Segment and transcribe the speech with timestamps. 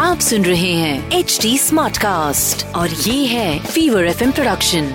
[0.00, 4.88] आप सुन रहे हैं एच डी स्मार्ट कास्ट और ये है fever F production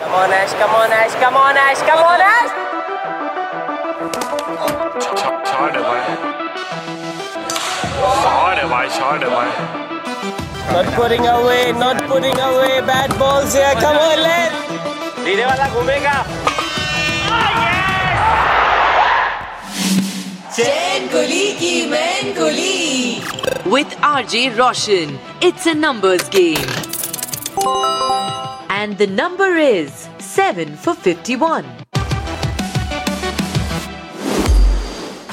[0.00, 2.50] come on Ash come on Ash come on Ash come on Ash
[5.46, 5.72] छोड़
[8.66, 9.50] भाई छोड़ भाई
[10.70, 11.72] Not putting away,
[23.64, 25.18] with RJ Roshan.
[25.40, 26.70] It's a numbers game.
[28.68, 31.64] And the number is 7 for 51.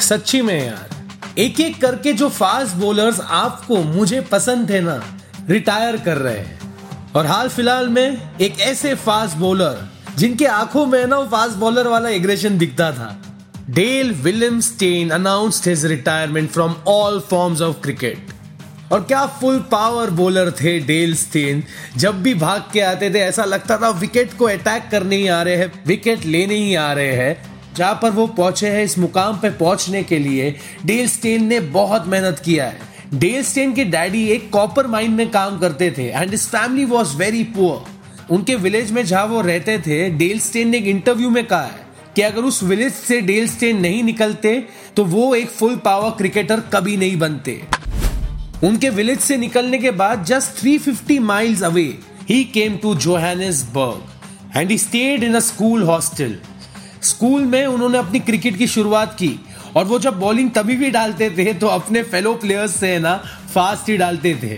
[0.02, 5.02] सच्ची में यार एक एक करके जो फास्ट बॉलर्स आपको मुझे पसंद थे ना
[5.50, 9.86] रिटायर कर रहे हैं और हाल फ़िलहाल में एक ऐसे फास्ट बॉलर
[10.18, 13.16] जिनके आँखों में ना वो फास्ट बॉलर वाला एग्रेशन दिखता था
[13.70, 20.10] Dale William Steyn announced his retirement from all forms of cricket और क्या फुल पावर
[20.10, 21.64] बॉलर थे डेल स्टेन
[21.98, 25.42] जब भी भाग के आते थे, ऐसा लगता था विकेट को अटैक करने ही आ
[25.42, 27.38] रहे हैं विकेट लेने ही आ रहे हैं।
[27.76, 32.08] जहाँ पर वो पहुँचे हैं, इस मुकाम पे पहुँचने के लिए डेल स्टेन ने बहुत
[32.08, 36.32] मेहनत किया है। डेल स्टेन के डैडी एक कॉपर माइन में काम करते थे and
[36.32, 40.78] his family was very poor उनके विलेज में जहाँ वो रहते थे डेल स्टेन ने
[40.78, 41.85] एक इंटरव्यू में कहा है।
[42.16, 44.58] कि अगर उस विलेज से डेल स्टेन नहीं निकलते
[44.96, 47.62] तो वो एक फुल पावर क्रिकेटर कभी नहीं बनते।
[48.64, 51.88] उनके विलेज से निकलने के बाद just 350 miles away
[52.30, 56.36] he came to Johannesburg and he stayed in a school hostel
[57.04, 59.40] school में उन्होंने अपनी क्रिकेट की शुरुआत की
[59.76, 63.16] और वो जब बॉलिंग तभी भी डालते थे तो अपने फेलो प्लेयर्स से ना
[63.56, 64.58] फास्ट ही डालते थे।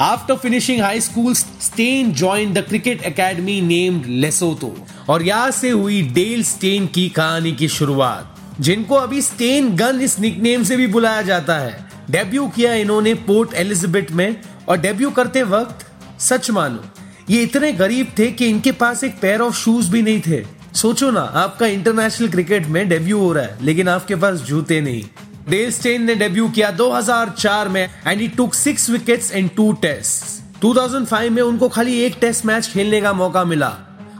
[0.00, 4.76] After finishing high school Steyn join the cricket academy named Lesotho
[5.08, 10.18] और यहाँ से हुई डेल स्टेन की कहानी की शुरुआत, जिनको अभी स्टेन गन इस
[10.20, 14.36] निकनेम से भी बुलाया जाता है। डेब्यू किया इन्होंने पोर्ट एलिजाबेथ में
[14.68, 15.86] और डेब्यू करते वक्त,
[16.20, 16.84] सच मानो,
[17.30, 21.10] ये इतने गरीब थे कि इनके पास एक पेयर ऑफ़ शूज़ भी नहीं थे। सोचो
[21.10, 25.02] ना, आपका इंटरनेशनल क्रिकेट में डेब्यू हो रहा है, लेकिन आपके पास जूते नहीं।
[25.48, 30.60] डेल स्टेन ने डेब्यू किया 2004 में and he took six wickets in two test
[30.60, 33.68] 2005 में उनको खाली एक टेस्ट मैच खेलने का मौका मिला।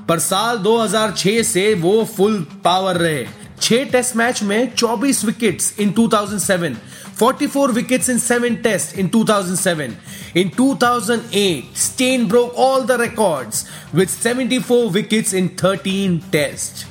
[0.09, 3.27] पर साल 2006 से वो फुल पावर रहे
[3.61, 6.77] छह टेस्ट मैच में 24 wickets in 2007
[7.15, 9.97] 44 wickets in 7 tests in 2007.
[10.35, 16.85] In 2008, Stain broke all the records with 74 wickets in 13 tests.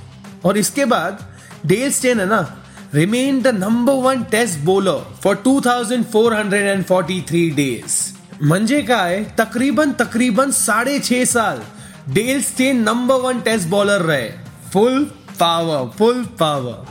[0.45, 1.25] और इसके बाद
[1.65, 2.57] डेल स्टेन है ना
[2.93, 7.99] remained the number one test bowler for 2443 days.
[8.43, 11.61] मंजे का है तकरीबन तकरीबन साढ़े छह साल
[12.09, 14.29] Dale Steyn number one test bowler रहे।
[14.73, 15.03] Full
[15.39, 16.85] power full power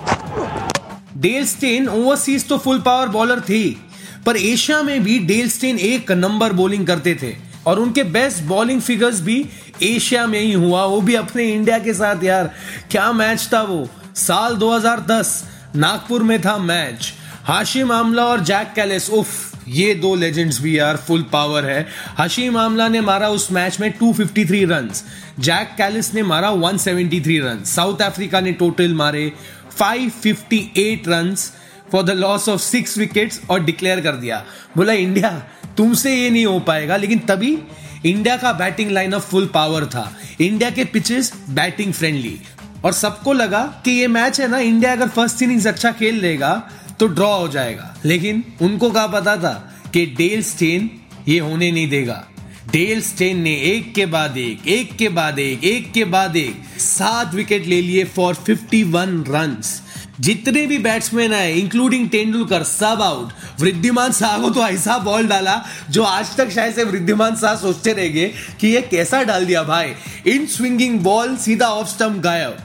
[1.17, 3.81] Dale Steyn overseas तो फुल पावर बॉलर थी,
[4.27, 7.35] पर एशिया में भी डेल स्टेन एक नंबर बॉलिंग करते थे।
[7.67, 9.47] और उनके बेस्ट बॉलिंग फिगर्स भी
[9.83, 12.51] एशिया में ही हुआ। वो भी अपने इंडिया के साथ, यार।
[12.91, 13.89] क्या मैच था वो?
[14.17, 15.45] साल 2010
[15.77, 17.13] नागपुर में था मैच
[17.45, 21.87] हाशिम आमला और जैक कैलिस, उफ। ये दो लेजेंड्स भी यार फुल पावर है।
[22.19, 25.05] हशीम आमला ने मारा उस मैच में 253 रन्स
[25.41, 29.33] जैक कैलिस ने मारा 173 रन साउथ अफ्रीका ने टोटल मारे
[29.79, 31.53] 558 runs
[31.93, 34.45] for the loss of six wickets और डिक्लेयर कर दिया।
[34.77, 35.31] बोला, इंडिया,
[35.77, 37.59] तुमसे ये नहीं हो पाएगा। लेकिन तभी
[38.07, 42.41] इंडिया का batting line up full power था। इंडिया के पिचेस बैटिंग फ्रेंडली
[42.85, 46.71] और सबको लगा कि ये मैच है ना, इंडिया अगर फ़र्स्ट इनिंग्स अच्छा खेल लेगा
[47.01, 50.91] तो ड्रॉ हो जाएगा। लेकिन उनको क्या पता था कि डेल स्टेन
[51.29, 52.25] ये होने नहीं देगा।
[52.73, 56.57] डेल स्टेन ने एक के बाद एक एक के बाद एक एक के बाद एक,
[56.79, 59.83] सात विकेट ले लिए फॉर 51 रन्स
[60.21, 65.65] जितने भी बैट्समैन आए इंक्लूडिंग तेंदुलकर सब आउट वृद्धिमान शाह को तो ऐसा बॉल डाला,
[65.91, 69.93] जो आज तक शायद से वृद्धिमान शाह सोचते रहेंगे कि ये कैसा डाल दिया भाई।
[70.27, 72.59] इन स्विंगिंग बॉल सीधा ऑफ़ स्टम्प गायब।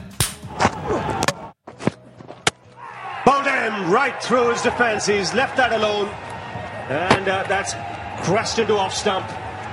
[3.76, 5.06] Bowled right through his defence.
[5.06, 6.08] He's left that alone.
[6.88, 7.74] And uh, that's
[8.24, 9.26] crashed into off stump.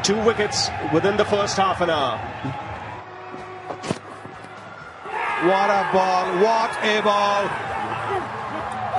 [0.04, 2.18] Two wickets within the first half an hour.
[5.48, 6.26] What a ball.
[6.44, 7.44] What a ball.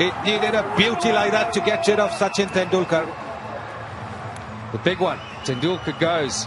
[0.00, 3.06] It needed a beauty like that to get rid of Sachin Tendulkar.
[4.72, 5.18] The big one.
[5.44, 6.46] Tendulkar goes.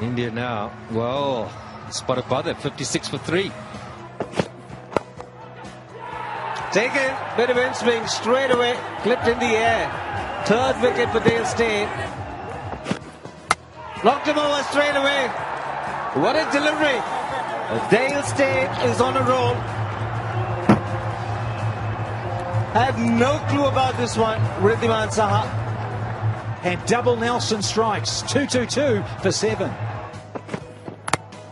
[0.00, 0.72] India now.
[0.90, 1.50] Well,
[1.90, 3.50] spotted by that 56 for three.
[6.76, 7.16] Taken.
[7.38, 8.78] Bit of in swing straight away.
[9.00, 9.88] Clipped in the air.
[10.44, 11.88] Third wicket for Dale Steyn.
[14.04, 15.28] Knocked him over straight away.
[16.20, 17.00] What a delivery.
[17.88, 19.54] Dale Steyn is on a roll.
[22.74, 25.46] Had no clue about this one, Riddhiman Saha.
[26.62, 28.20] And double Nelson strikes.
[28.24, 29.70] 2-2-2 for seven.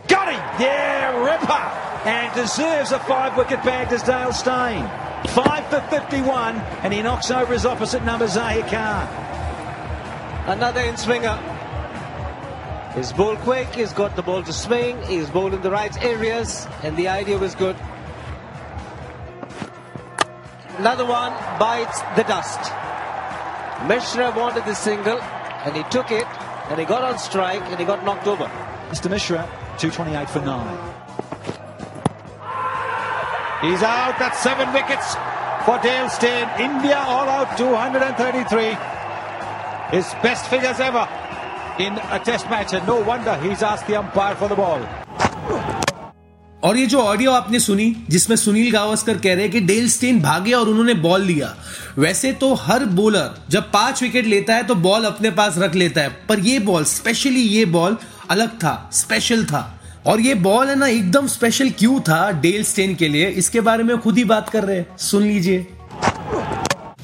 [0.07, 0.61] Got him!
[0.61, 2.07] Yeah, ripper!
[2.07, 5.04] And deserves a five-wicket bag to Dale Steyn.
[5.27, 9.07] Five for 51, and he knocks over his opposite number, Zahir Khan.
[10.47, 11.37] Another in swinger.
[12.95, 16.65] He's bowled quick, he's got the ball to swing, he's bowled in the right areas,
[16.83, 17.75] and the idea was good.
[20.77, 22.59] Another one bites the dust.
[23.87, 26.27] Mishra wanted the single, and he took it,
[26.69, 28.45] and he got on strike, and he got knocked over.
[28.89, 29.09] Mr.
[29.09, 29.43] Mishra,
[29.77, 30.94] 228 for nine.
[33.61, 34.19] He's out.
[34.19, 35.15] That's seven wickets
[35.65, 36.49] for Dale Steyn.
[36.59, 38.75] India all out 233.
[39.91, 41.07] His best figures ever
[41.79, 44.81] in a test match, and no wonder he's asked the umpire for the ball.
[46.63, 50.21] और ये जो audio आपने सुनी जिसमें सुनील गावस्कर कह रहे हैं कि डेल स्टेन
[50.21, 51.53] भागे और उन्होंने बॉल लिया
[51.97, 56.01] वैसे तो हर बॉलर जब पाँच विकेट लेता है तो बॉल अपने पास रख लेता
[56.01, 57.97] है पर ये बॉल स्पेशली ये बॉल
[58.31, 59.61] अलग था स्पेशल था
[60.06, 63.84] और ये बॉल है ना एकदम स्पेशल क्यों था डेल स्टेन के लिए इसके बारे
[63.84, 65.66] में खुद ही बात कर रहे हैं सुन लीजिए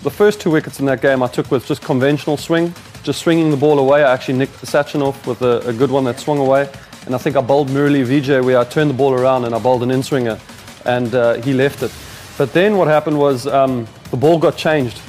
[0.06, 2.66] The first two wickets in that game I took with just conventional swing,
[3.02, 4.04] just swinging the ball away.
[4.04, 6.68] I actually nicked Sachin off with a, a good one that swung away.
[7.06, 9.58] And I think I bowled Murali Vijay where I turned the ball around and I
[9.58, 10.38] bowled an in-swinger
[10.84, 11.92] and uh, he left it.
[12.38, 15.00] But then what happened was um, the ball got changed.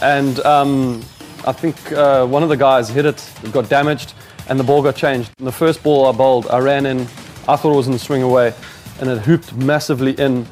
[0.00, 1.02] And um,
[1.46, 4.14] I think uh, one of the guys hit it, it got damaged,
[4.48, 5.30] and the ball got changed.
[5.38, 7.06] And the first ball I bowled, I ran in,
[7.47, 8.53] I thought it was in the swing away,
[8.99, 10.47] and it hooped massively in.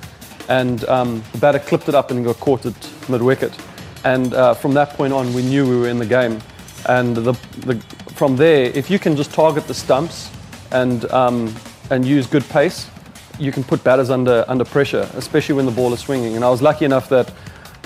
[0.50, 3.58] And um, the batter clipped it up and got caught at mid wicket.
[4.04, 6.42] And uh, from that point on, we knew we were in the game.
[6.88, 7.32] And the,
[7.66, 7.76] the,
[8.16, 10.30] from there, if you can just target the stumps
[10.72, 11.56] and, um,
[11.90, 12.90] and use good pace,
[13.40, 16.36] you can put batters under, under pressure, especially when the ball is swinging.
[16.36, 17.32] And I was lucky enough that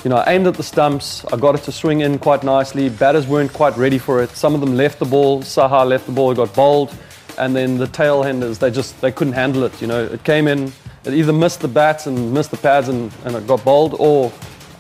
[0.03, 2.89] you know, I aimed at the stumps, I got it to swing in quite nicely.
[2.89, 4.29] Batters weren't quite ready for it.
[4.31, 6.95] Some of them left the ball, Saha left the ball, got bowled,
[7.38, 9.80] and then the tail henders, they just they couldn't handle it.
[9.80, 10.72] You know, it came in,
[11.04, 14.32] it either missed the bats and missed the pads and, and it got bowled, or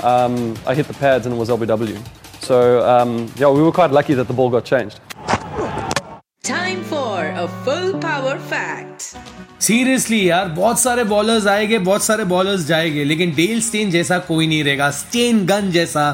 [0.02, 1.98] um, I hit the pads and it was LBW.
[2.40, 5.00] So um, yeah, we were quite lucky that the ball got changed.
[6.42, 9.16] Time for a full power fact.
[9.62, 14.46] Seriously यार बहुत सारे bowlers आएंगे बहुत सारे bowlers जाएंगे लेकिन Dale Steyn जैसा कोई
[14.46, 16.04] नहीं रहेगा स्टेन गन जैसा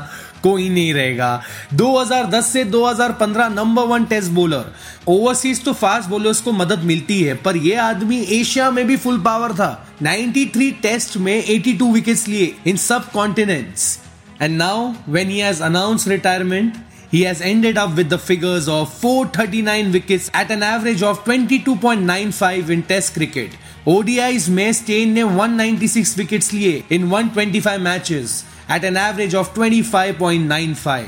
[0.44, 1.42] कोई नहीं रहेगा।
[1.74, 4.72] 2010 से 2015 number one test bowler
[5.08, 9.20] overseas तो फास्ट बॉलर्स को मदद मिलती है, पर यह आदमी एशिया में भी फुल
[9.22, 14.00] पावर था। 93 टेस्ट में 82 विकेट्स लिए इन सब continents
[14.42, 16.74] and now when he has announce retirement
[17.14, 22.72] he has ended up with the figures of 439 wickets at an average of 22.95
[22.76, 23.52] in test cricket.
[23.88, 28.34] ODIs में स्टेन ने 196 wickets लिए in 125 matches
[28.72, 31.04] at an average of 25.95.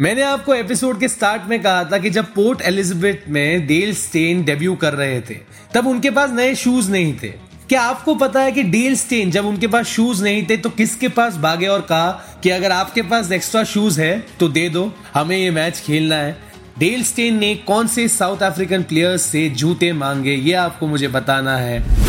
[0.00, 4.44] मैंने आपको episode के start में कहा था कि जब पोर्ट एलिजाबेथ में डेल स्टेन
[4.44, 5.34] डेब्यू कर रहे थे,
[5.74, 7.28] तब उनके पास नए शूज़ नहीं थे।
[7.68, 11.08] क्या आपको पता है कि डेल स्टेन जब उनके पास शूज़ नहीं थे तो किसके
[11.08, 12.10] पास भागे और कहा
[12.42, 16.36] कि अगर आपके पास एक्स्ट्रा शूज़ है तो दे दो, हमें ये मैच खेलना है।
[16.78, 21.56] डेल स्टेन ने कौन से साउथ अफ्रीकन प्लेयर्स से जूते मांगे, ये आपको मुझे बताना
[21.56, 22.01] है।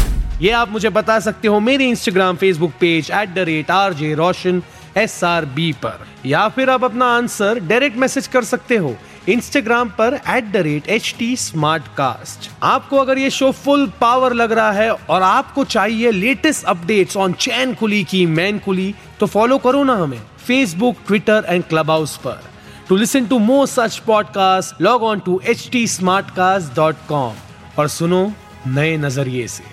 [0.43, 4.13] ये आप मुझे बता सकते हो मेरे Instagram Facebook page at the rate R J
[4.13, 4.61] Roshan
[4.97, 8.95] S R B पर। या फिर आप अपना आंसर डायरेक्ट मैसेज कर सकते हो
[9.29, 11.35] इंस्टाग्राम पर at the rate H T
[11.97, 17.17] Smartcast आपको अगर ये शो फुल पावर लग रहा है और आपको चाहिए latest updates
[17.17, 21.91] on Chain Kuli Ki Main Kuli तो फॉलो करो ना हमें Facebook Twitter and club
[21.91, 22.41] house पर।
[22.89, 25.85] To listen to more such podcast log on to H T
[26.35, 27.35] Smartcast dot com
[27.79, 28.31] और सुनो
[28.67, 29.72] नए नज़रिए से।